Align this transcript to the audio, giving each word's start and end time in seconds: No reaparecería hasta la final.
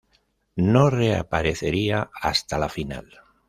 No 0.55 0.89
reaparecería 0.89 2.09
hasta 2.15 2.57
la 2.57 2.69
final. 2.69 3.21